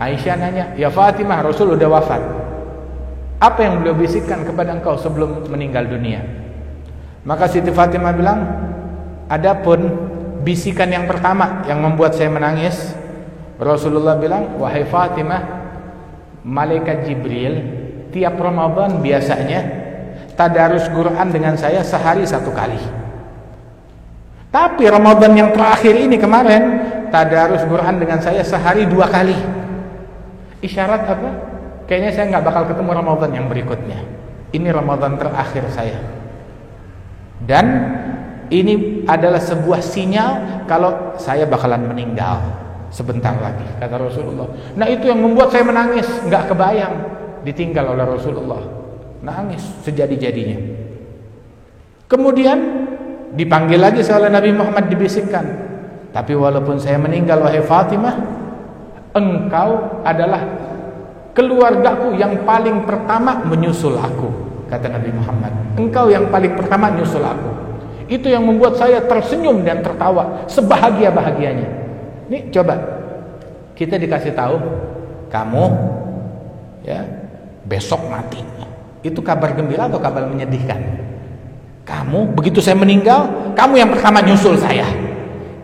[0.00, 2.22] Aisyah nanya, "Ya Fatimah, Rasul udah wafat.
[3.42, 6.24] Apa yang beliau bisikkan kepada engkau sebelum meninggal dunia?"
[7.26, 8.40] Maka Siti Fatimah bilang,
[9.28, 9.80] "Adapun
[10.46, 12.94] bisikan yang pertama yang membuat saya menangis,
[13.58, 15.42] Rasulullah bilang, "Wahai Fatimah,
[16.46, 17.54] malaikat Jibril
[18.14, 19.83] tiap Ramadan biasanya
[20.34, 22.78] tadarus Quran dengan saya sehari satu kali.
[24.54, 26.62] Tapi Ramadan yang terakhir ini kemarin
[27.10, 29.34] tadarus Quran dengan saya sehari dua kali.
[30.62, 31.30] Isyarat apa?
[31.90, 33.98] Kayaknya saya nggak bakal ketemu Ramadan yang berikutnya.
[34.54, 35.98] Ini Ramadan terakhir saya.
[37.42, 37.66] Dan
[38.54, 42.38] ini adalah sebuah sinyal kalau saya bakalan meninggal
[42.94, 44.46] sebentar lagi kata Rasulullah.
[44.78, 46.94] Nah itu yang membuat saya menangis, nggak kebayang
[47.42, 48.62] ditinggal oleh Rasulullah.
[49.24, 50.60] Nangis sejadi-jadinya.
[52.04, 52.58] Kemudian
[53.32, 55.44] dipanggil lagi oleh Nabi Muhammad dibisikkan.
[56.14, 58.14] Tapi walaupun saya meninggal wahai Fatimah,
[59.16, 60.46] engkau adalah
[61.34, 64.30] keluargaku yang paling pertama menyusul aku,
[64.70, 65.52] kata Nabi Muhammad.
[65.74, 67.50] Engkau yang paling pertama menyusul aku.
[68.06, 71.68] Itu yang membuat saya tersenyum dan tertawa sebahagia-bahagianya.
[72.30, 72.78] Ini coba
[73.74, 74.54] kita dikasih tahu
[75.32, 75.64] kamu
[76.86, 77.02] ya
[77.66, 78.38] besok mati.
[79.04, 80.80] Itu kabar gembira atau kabar menyedihkan?
[81.84, 84.88] Kamu begitu saya meninggal, kamu yang pertama nyusul saya.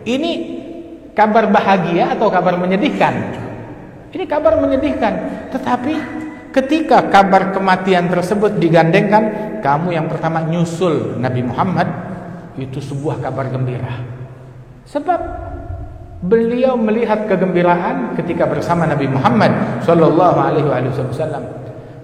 [0.05, 0.31] Ini
[1.17, 3.13] kabar bahagia atau kabar menyedihkan?
[4.13, 5.13] Ini kabar menyedihkan.
[5.49, 5.93] Tetapi
[6.53, 11.89] ketika kabar kematian tersebut digandengkan, kamu yang pertama nyusul Nabi Muhammad,
[12.61, 14.05] itu sebuah kabar gembira.
[14.85, 15.19] Sebab
[16.21, 21.41] Beliau melihat kegembiraan ketika bersama Nabi Muhammad sallallahu alaihi wasallam.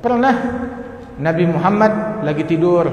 [0.02, 0.34] Pernah
[1.18, 2.86] Nabi Muhammad lagi tidur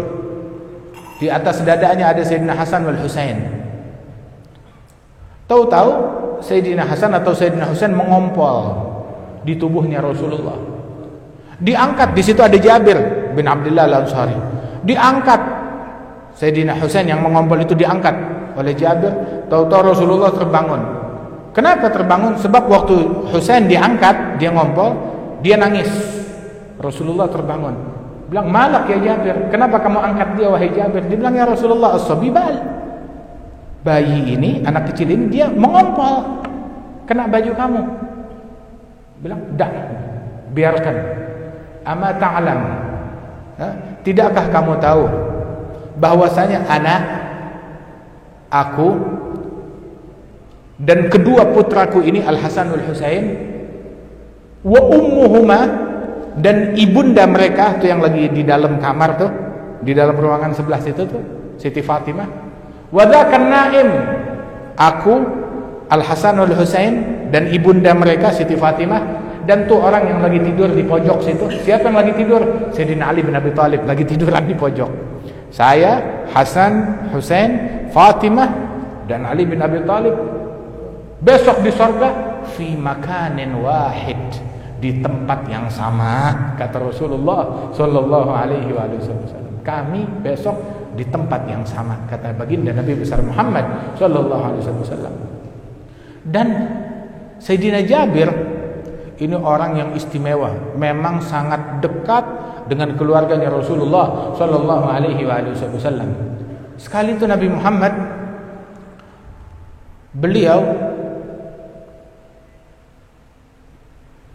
[1.21, 3.39] di atas dadanya ada Sayyidina Hasan wal Husain.
[5.45, 5.91] Tahu-tahu
[6.41, 8.75] Sayyidina Hasan atau Sayyidina Husain mengompol
[9.45, 10.57] di tubuhnya Rasulullah.
[11.61, 12.97] Diangkat di situ ada Jabir
[13.37, 14.37] bin Abdullah Al-Ansari.
[14.83, 15.41] Diangkat
[16.35, 18.17] Sayyidina Husain yang mengompol itu diangkat
[18.57, 19.13] oleh Jabir.
[19.47, 21.05] Tahu-tahu Rasulullah terbangun
[21.55, 22.35] Kenapa terbangun?
[22.43, 22.99] Sebab waktu
[23.31, 24.91] Husain diangkat, dia ngompol,
[25.39, 25.87] dia nangis.
[26.83, 27.94] Rasulullah terbangun.
[28.29, 29.37] Bilang, malak ya Jabir.
[29.53, 31.03] Kenapa kamu angkat dia wahai Jabir?
[31.07, 32.55] Dia bilang, ya Rasulullah, as-sabibal.
[33.85, 36.41] Bayi ini, anak kecil ini, dia mengompol.
[37.05, 37.81] Kena baju kamu.
[39.21, 39.73] Bilang, dah,
[40.57, 40.97] biarkan.
[41.85, 42.61] Ama ta'alam.
[44.03, 45.05] Tidakkah kamu tahu
[46.01, 47.03] bahwasanya anak
[48.51, 48.99] aku
[50.81, 53.25] dan kedua putraku ini Al Hasan Al Husain
[54.67, 55.61] wa ummuhuma
[56.39, 59.31] dan ibunda mereka tuh yang lagi di dalam kamar tuh
[59.85, 61.23] di dalam ruangan sebelah situ tuh
[61.61, 62.27] Siti Fatimah.
[62.91, 63.89] Wadzakan naim
[64.75, 65.15] aku
[65.91, 70.73] Al Hasan Al Husain dan ibunda mereka Siti Fatimah dan tuh orang yang lagi tidur
[70.73, 71.45] di pojok situ.
[71.63, 72.73] Siapa yang lagi tidur?
[72.73, 74.91] Sayyidina Ali bin Abi Thalib lagi tidur di pojok.
[75.55, 78.51] Saya Hasan Husain Fatimah
[79.07, 80.17] dan Ali bin Abi Thalib
[81.25, 84.21] Besok di sorga fi makanin wahid
[84.79, 89.61] di tempat yang sama kata Rasulullah Shallallahu Alaihi Wasallam.
[89.65, 90.57] Kami besok
[90.95, 93.65] di tempat yang sama kata baginda Nabi besar Muhammad
[93.99, 95.15] Shallallahu Alaihi Wasallam.
[96.25, 96.47] Dan
[97.41, 98.31] Sayyidina Jabir
[99.15, 102.25] ini orang yang istimewa, memang sangat dekat
[102.67, 106.11] dengan keluarganya Rasulullah Shallallahu Alaihi Wasallam.
[106.75, 107.95] Sekali itu Nabi Muhammad
[110.15, 110.59] beliau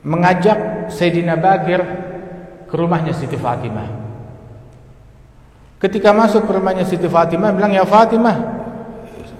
[0.03, 1.81] mengajak Sayyidina Bagir
[2.69, 3.88] ke rumahnya Siti Fatimah.
[5.79, 8.35] Ketika masuk ke rumahnya Siti Fatimah, bilang ya Fatimah,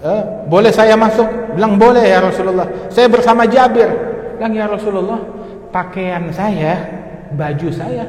[0.04, 1.56] eh, boleh saya masuk?
[1.56, 2.68] Bilang boleh ya Rasulullah.
[2.88, 3.92] Saya bersama Jabir.
[4.40, 5.20] Bilang ya Rasulullah,
[5.72, 6.80] pakaian saya,
[7.36, 8.08] baju saya,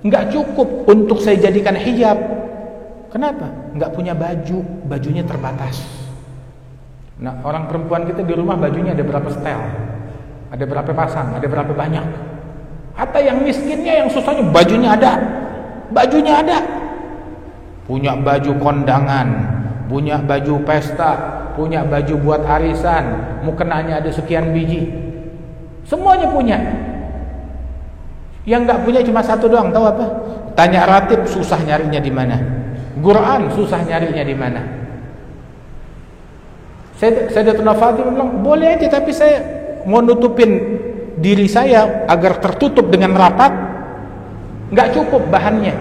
[0.00, 2.16] nggak cukup untuk saya jadikan hijab.
[3.12, 3.50] Kenapa?
[3.76, 5.84] Nggak punya baju, bajunya terbatas.
[7.20, 9.89] Nah, orang perempuan kita di rumah bajunya ada berapa setel?
[10.50, 12.06] Ada berapa pasang, ada berapa banyak.
[12.98, 15.12] Hatta yang miskinnya, yang susahnya bajunya ada.
[15.90, 16.58] bajunya ada.
[17.86, 19.58] Punya baju kondangan
[19.90, 23.04] punya baju pesta punya baju buat arisan
[23.42, 24.86] mukenanya ada sekian biji.
[25.82, 26.56] Semuanya punya.
[28.46, 30.06] Yang nggak punya cuma satu doang tahu apa?
[30.54, 32.38] Tanya ratib susah nyarinya di mana?
[33.02, 34.62] Quran susah nyarinya di mana?
[36.94, 39.40] Saya saya Fatimah bilang boleh aja tapi saya
[39.84, 40.50] mau nutupin
[41.20, 43.52] diri saya agar tertutup dengan rapat
[44.72, 45.74] nggak cukup bahannya.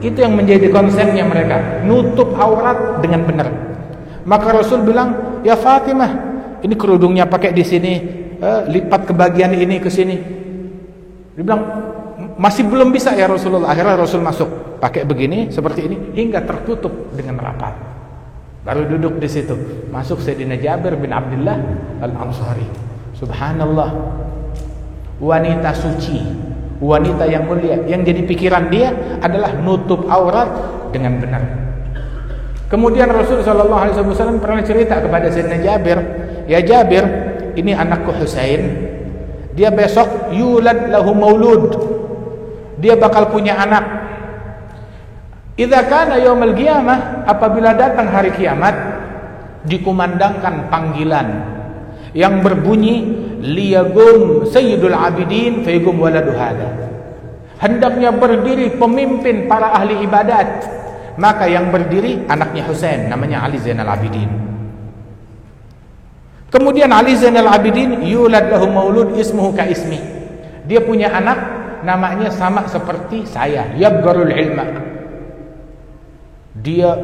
[0.00, 3.48] Itu yang menjadi konsepnya mereka nutup aurat dengan benar.
[4.26, 6.12] Maka Rasul bilang ya Fatimah
[6.60, 7.92] ini kerudungnya pakai di sini
[8.36, 10.16] eh, lipat ke bagian ini ke sini.
[11.36, 11.62] Dia bilang
[12.36, 13.72] masih belum bisa ya Rasulullah.
[13.72, 17.95] Akhirnya Rasul masuk pakai begini seperti ini hingga tertutup dengan rapat
[18.66, 19.54] Baru duduk di situ.
[19.94, 21.54] Masuk Sayyidina Jabir bin Abdullah
[22.02, 22.66] Al-Ansari.
[23.14, 23.94] Subhanallah.
[25.22, 26.18] Wanita suci,
[26.82, 27.78] wanita yang mulia.
[27.86, 28.90] Yang jadi pikiran dia
[29.22, 30.50] adalah nutup aurat
[30.90, 31.42] dengan benar.
[32.66, 35.98] Kemudian Rasul sallallahu alaihi wasallam pernah cerita kepada Sayyidina Jabir,
[36.50, 37.06] "Ya Jabir,
[37.54, 38.92] ini anakku Husain.
[39.56, 41.64] Dia besok yulad lahu maulud.
[42.82, 44.05] Dia bakal punya anak
[45.56, 48.76] Idza kana yaumul qiyamah apabila datang hari kiamat
[49.64, 51.28] dikumandangkan panggilan
[52.12, 53.08] yang berbunyi
[53.40, 56.86] liyagum sayyidul abidin fayagum waladu hada
[57.60, 60.76] hendaknya berdiri pemimpin para ahli ibadat.
[61.16, 64.28] Maka yang berdiri anaknya Husain namanya Ali Zainal Abidin.
[66.52, 69.96] Kemudian Ali Zainal Abidin yulad lahu maulud ismuhu ka ismi.
[70.68, 71.40] Dia punya anak
[71.88, 74.95] namanya sama seperti saya yabgarul ilma
[76.60, 76.96] dia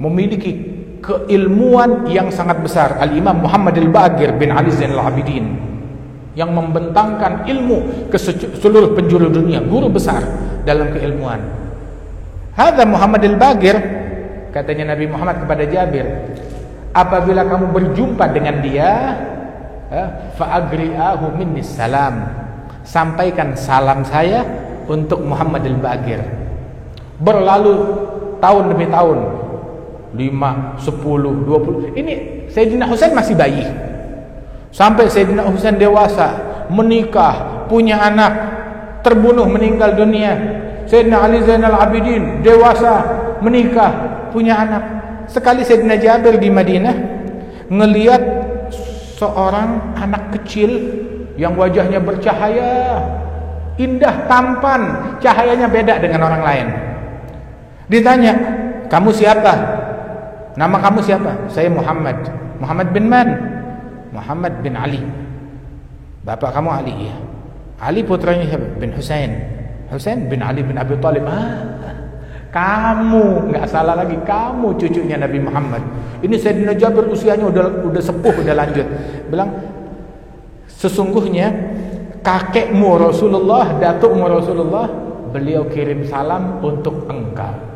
[0.00, 3.00] memiliki keilmuan yang sangat besar.
[3.00, 5.70] Al-Imam Muhammad Al-Bagir bin Ali Zainal Abidin
[6.38, 8.16] yang membentangkan ilmu ke
[8.56, 10.22] seluruh penjuru dunia guru besar
[10.62, 11.42] dalam keilmuan.
[12.54, 13.76] Hadza Muhammad Al-Bagir
[14.54, 16.06] katanya Nabi Muhammad kepada Jabir
[16.94, 18.90] apabila kamu berjumpa dengan dia
[19.90, 22.38] eh, fa'agri'ahu minni salam.
[22.80, 24.42] Sampaikan salam saya
[24.88, 26.20] untuk Muhammad Al-Bagir.
[27.20, 27.76] Berlalu
[28.40, 29.18] tahun demi tahun.
[30.10, 32.14] 5, 10, 20 ini
[32.50, 33.62] Sayyidina Husain masih bayi.
[34.74, 36.34] Sampai Sayyidina Husain dewasa
[36.66, 38.32] menikah, punya anak
[39.06, 40.34] terbunuh meninggal dunia.
[40.90, 43.06] Sayyidina Ali Zainal Abidin dewasa
[43.38, 44.82] menikah punya anak.
[45.30, 46.96] Sekali Sayyidina Jabir di Madinah
[47.70, 48.22] ngelihat
[49.14, 50.70] seorang anak kecil
[51.38, 52.98] yang wajahnya bercahaya
[53.78, 56.66] indah tampan cahayanya beda dengan orang lain
[57.90, 58.32] Ditanya,
[58.86, 59.52] kamu siapa?
[60.54, 61.50] Nama kamu siapa?
[61.50, 62.22] Saya Muhammad.
[62.62, 63.28] Muhammad bin Man.
[64.14, 65.02] Muhammad bin Ali.
[66.22, 67.16] Bapak kamu Ali ya.
[67.82, 68.66] Ali putranya siapa?
[68.78, 69.30] Bin Husain.
[69.90, 71.26] Husain bin Ali bin Abi Talib.
[71.26, 71.66] Ah,
[72.54, 74.14] kamu nggak salah lagi.
[74.22, 75.82] Kamu cucunya Nabi Muhammad.
[76.22, 78.86] Ini Sayyidina Jabir usianya udah udah sepuh, udah lanjut.
[79.26, 79.50] Bilang
[80.70, 81.50] sesungguhnya
[82.22, 84.86] kakekmu Rasulullah, datukmu Rasulullah,
[85.34, 87.70] beliau kirim salam untuk engkau.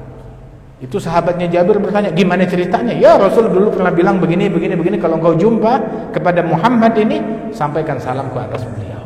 [0.85, 2.93] Itu sahabatnya Jabir bertanya, gimana ceritanya?
[2.93, 5.01] Ya Rasul dulu pernah bilang begini, begini, begini.
[5.01, 5.81] Kalau engkau jumpa
[6.13, 9.01] kepada Muhammad ini, sampaikan salam ke atas beliau.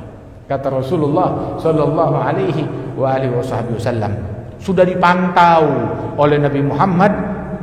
[0.51, 2.67] Kata Rasulullah Sallallahu Alaihi
[2.99, 4.11] Wasallam.
[4.59, 7.15] Sudah dipantau oleh Nabi Muhammad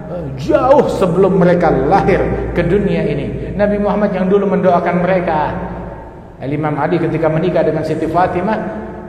[0.08, 3.51] eh, jauh sebelum mereka lahir ke dunia ini.
[3.51, 5.39] Nabi Muhammad yang dulu mendoakan mereka.
[6.39, 8.60] Imam Ali ketika menikah dengan Siti Fatimah,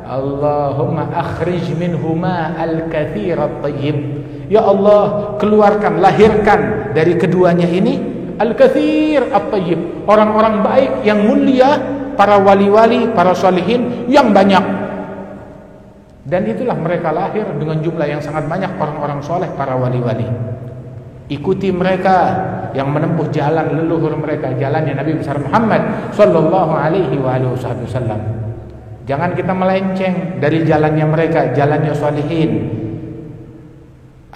[0.02, 7.98] Allahumma akhrij minhuma al-kathir at-tayyib Ya Allah keluarkan lahirkan dari keduanya ini
[8.38, 10.06] al-kathir at-tayyib.
[10.06, 11.76] Orang-orang baik yang mulia
[12.14, 14.62] para wali-wali para salihin yang banyak.
[16.26, 20.26] Dan itulah mereka lahir dengan jumlah yang sangat banyak orang-orang soleh para wali-wali.
[21.26, 22.16] Ikuti mereka
[22.70, 28.20] yang menempuh jalan leluhur mereka jalannya Nabi besar Muhammad sallallahu alaihi wasallam.
[29.06, 32.50] Jangan kita melenceng dari jalannya mereka jalannya salihin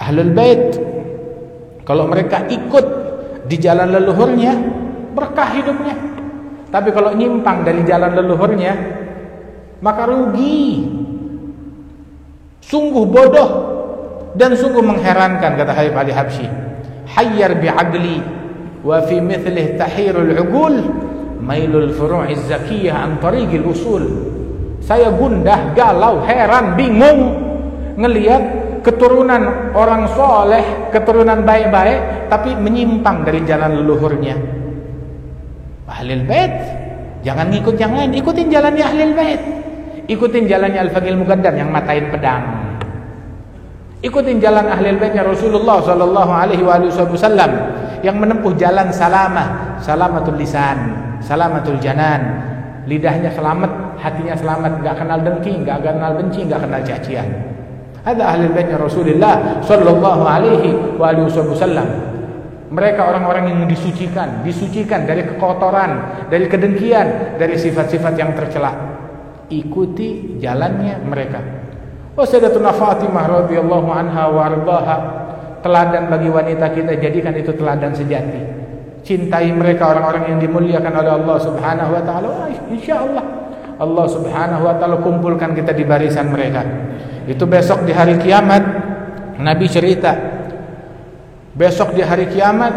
[0.01, 0.81] Ahlul Bait
[1.85, 2.87] kalau mereka ikut
[3.45, 4.53] di jalan leluhurnya
[5.13, 5.97] berkah hidupnya.
[6.71, 8.73] Tapi kalau nyimpang dari jalan leluhurnya
[9.85, 10.89] maka rugi.
[12.65, 13.51] Sungguh bodoh
[14.39, 16.47] dan sungguh mengherankan kata Habib Ali Habsyi.
[17.11, 18.23] Hayyar bi'aqli
[18.87, 20.75] wa fi mithlih tahirul uqul
[21.43, 24.05] mailul furu'i zakiyah an tariqil usul.
[24.81, 27.37] Saya gundah, galau, heran, bingung
[28.01, 34.37] ngelihat keturunan orang soleh, keturunan baik-baik, tapi menyimpang dari jalan leluhurnya.
[35.91, 36.55] Ahlul bait,
[37.27, 39.43] jangan ngikut yang lain, ikutin jalannya ahlul bait.
[40.11, 42.43] Ikutin jalannya Al-Faqil Mugaddam yang matain pedang.
[44.01, 47.53] Ikutin jalan ahli baitnya Rasulullah sallallahu alaihi wasallam
[48.01, 52.49] yang menempuh jalan salamah, salamatul lisan, salamatul janan.
[52.89, 57.29] Lidahnya selamat, hatinya selamat, enggak kenal dengki, enggak kenal benci, enggak kenal cacian.
[58.01, 61.89] Ada ahli baitnya Rasulullah sallallahu alaihi wasallam.
[62.71, 68.73] Mereka orang-orang yang disucikan, disucikan dari kekotoran, dari kedengkian, dari sifat-sifat yang tercela.
[69.51, 71.43] Ikuti jalannya mereka.
[72.15, 74.97] Oh Sayyidatuna Fatimah radhiyallahu anha wa ardaha
[75.61, 78.41] teladan bagi wanita kita jadikan itu teladan sejati.
[79.03, 82.49] Cintai mereka orang-orang yang dimuliakan oleh Allah Subhanahu wa taala.
[82.71, 83.40] Insyaallah
[83.81, 86.63] Allah Subhanahu wa taala kumpulkan kita di barisan mereka.
[87.25, 88.63] Itu besok di hari kiamat
[89.41, 90.13] Nabi cerita
[91.57, 92.73] besok di hari kiamat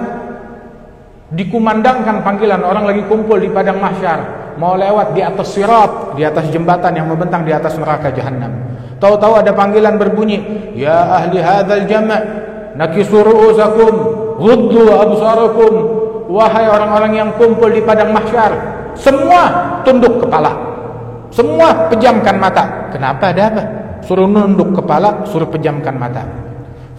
[1.30, 6.50] dikumandangkan panggilan orang lagi kumpul di padang mahsyar mau lewat di atas sirat di atas
[6.50, 8.74] jembatan yang membentang di atas neraka jahanam
[9.04, 10.40] Tahu-tahu ada panggilan berbunyi,
[10.80, 12.24] "Ya ahli hadzal jama'
[12.80, 13.94] nakisu ru'usakum,
[14.40, 15.74] ghuddu absarakum."
[16.32, 18.56] Wahai orang-orang yang kumpul di padang mahsyar,
[18.96, 20.56] semua tunduk kepala.
[21.34, 22.94] Semua pejamkan mata.
[22.94, 23.64] Kenapa ada apa?
[24.06, 26.22] Suruh nunduk kepala, suruh pejamkan mata.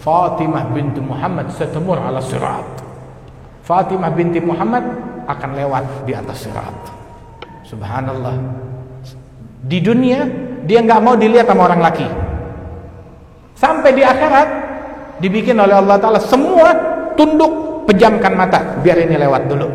[0.02, 2.66] Fatimah binti Muhammad setemur ala sirat.
[3.62, 4.82] Fatimah binti Muhammad
[5.30, 6.76] akan lewat di atas sirat.
[7.64, 8.36] Subhanallah.
[9.64, 10.26] Di dunia
[10.66, 12.08] dia nggak mau dilihat sama orang laki.
[13.54, 14.48] Sampai di akhirat
[15.22, 16.74] dibikin oleh Allah Taala semua
[17.14, 19.68] tunduk pejamkan mata biar ini lewat dulu.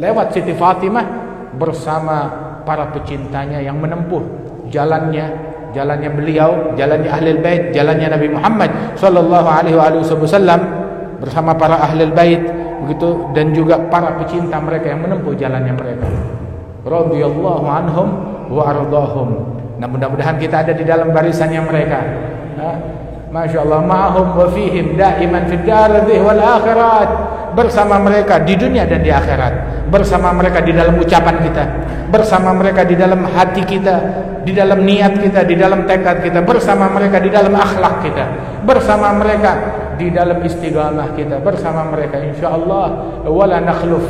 [0.00, 1.06] Lewat Siti Fatimah
[1.54, 4.22] bersama para pecintanya yang menempuh
[4.70, 10.60] jalannya jalannya beliau, jalannya ahli bait, jalannya Nabi Muhammad sallallahu alaihi wasallam
[11.22, 12.42] bersama para ahli bait
[12.86, 16.06] begitu dan juga para pecinta mereka yang menempuh jalannya mereka.
[16.82, 18.08] Radhiyallahu anhum
[18.50, 19.28] wa ardahum.
[19.78, 22.00] Nah mudah-mudahan kita ada di dalam barisannya mereka.
[23.30, 27.08] Masya Allah, ma'hum wa fihim daiman fid daradih wal akhirat.
[27.52, 29.86] Bersama mereka di dunia dan di akhirat.
[29.90, 31.64] Bersama mereka di dalam ucapan kita.
[32.08, 33.96] Bersama mereka di dalam hati kita.
[34.40, 36.40] Di dalam niat kita, di dalam tekad kita.
[36.46, 38.24] Bersama mereka di dalam akhlak kita.
[38.62, 39.50] Bersama mereka
[39.98, 41.42] di dalam istiqamah kita.
[41.42, 42.86] Bersama mereka insyaAllah.
[43.26, 44.06] Wala nakhluf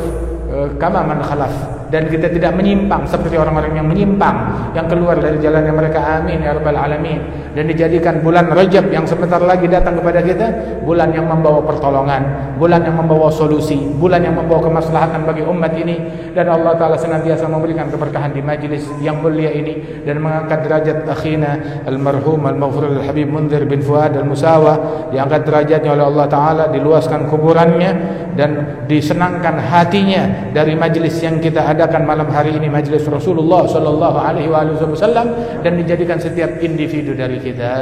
[0.53, 4.35] eh, kama man khalaf dan kita tidak menyimpang seperti orang-orang yang menyimpang
[4.71, 7.19] yang keluar dari jalan yang mereka amin ya rabbal alamin.
[7.51, 12.87] Dan dijadikan bulan Rajab yang sebentar lagi datang kepada kita bulan yang membawa pertolongan bulan
[12.87, 15.99] yang membawa solusi bulan yang membawa kemaslahatan bagi umat ini.
[16.31, 21.83] Dan Allah taala senantiasa memberikan keberkahan di majlis yang mulia ini dan mengangkat derajat akhina
[21.83, 27.91] almarhum almaghfur alhabib Munzir bin Fuad almusawa diangkat derajatnya oleh Allah taala diluaskan kuburannya
[28.39, 34.13] dan disenangkan hatinya dari majlis yang kita ada mengadakan malam hari ini majlis Rasulullah sallallahu
[34.21, 35.33] alaihi wasallam
[35.65, 37.73] dan dijadikan setiap individu dari kita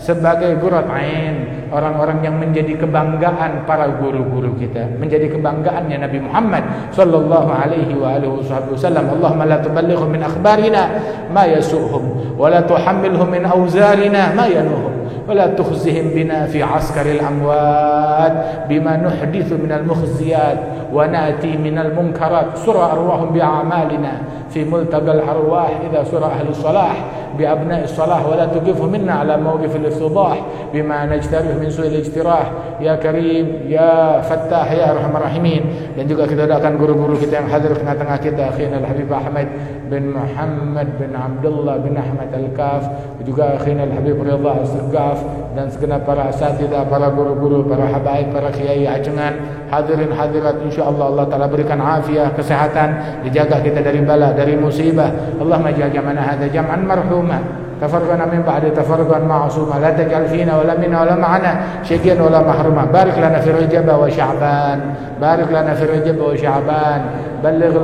[0.00, 6.64] sebagai gurat ain, orang-orang yang menjadi kebanggaan para guru-guru kita, menjadi kebanggaannya Nabi Muhammad
[6.96, 9.12] sallallahu alaihi wasallam.
[9.12, 10.88] Allahumma la tuballighhum min akhbarina
[11.28, 14.89] ma yasuhum wa la tuhammilhum min awzarina ma yanuhum
[15.30, 18.34] ولا تخزهم بنا في عسكر الأموات
[18.68, 20.58] بما نحدث من المخزيات
[20.90, 22.58] ونأتي من المنكرات.
[22.66, 24.12] سر أرواحهم بأعمالنا
[24.50, 25.70] في ملتقى الأرواح.
[25.90, 26.96] إذا سر أهل الصلاح
[27.38, 30.36] بأبناء الصلاح ولا تقفه منا على موقف الافتضاح
[30.74, 32.50] بما نجترح من سوء الاجتراح.
[32.80, 35.62] يا كريم يا فتاح يا أرحم الراحمين.
[35.94, 38.42] Dan juga kita doakan guru-guru kita yang hadir tengah-tengah kita.
[38.50, 39.46] Akhina Al-Habib Ahmad
[39.90, 42.86] bin Muhammad bin Abdullah bin Ahmad Al-Kaf
[43.26, 45.18] juga akhina Al-Habib Ridha Al-Segaf
[45.58, 51.26] dan segenap para asatidah, para guru-guru, para habaib, para kiai ajengan hadirin hadirat insyaallah Allah
[51.26, 55.10] taala berikan afiah kesehatan dijaga kita dari bala dari musibah.
[55.42, 57.42] Allah majal jamana hadza jam'an marhuma
[57.80, 62.84] تفرقنا من بعد تفرقا معصوما لا تجعل فينا ولا منا ولا معنا شقيا ولا محروما.
[62.92, 64.80] بارك لنا في رجب وشعبان.
[65.20, 67.00] بارك لنا في رجب وشعبان.
[67.44, 67.74] بلغ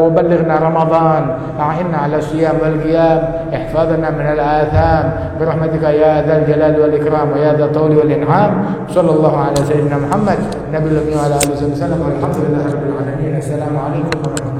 [0.00, 1.22] وبلغنا رمضان.
[1.60, 3.20] أعنا على الصيام والقيام.
[3.54, 5.04] احفظنا من الآثام.
[5.40, 8.64] برحمتك يا ذا الجلال والإكرام ويا ذا الطول والإنعام.
[8.88, 10.38] صلى الله على سيدنا محمد.
[10.72, 12.00] نبي الله وعلى آله وسلم.
[12.06, 13.36] والحمد لله رب العالمين.
[13.36, 14.51] السلام عليكم ورحمة الله.